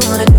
[0.00, 0.35] don't wanna